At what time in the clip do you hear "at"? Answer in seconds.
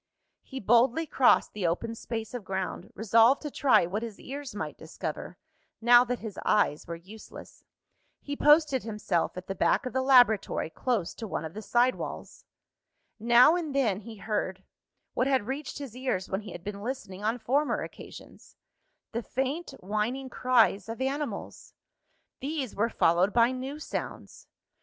9.37-9.45